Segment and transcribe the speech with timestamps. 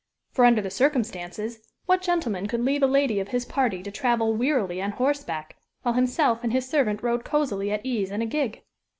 [0.31, 4.33] For, under the circumstances, what gentleman could leave a lady of his party to travel
[4.33, 8.63] wearily on horseback, while himself and his servant rode cosily at ease in a gig?